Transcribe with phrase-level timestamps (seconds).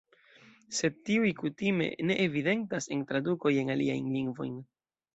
[0.77, 4.61] Sed tiuj kutime ne evidentas en tradukoj en aliajn lingvojn.